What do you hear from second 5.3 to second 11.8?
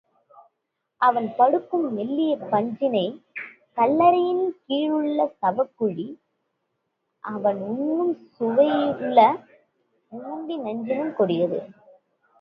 சவக்குழி அவன் உண்ணும் சுவையுள்ள உண்டி நஞ்சினும் கொடியது!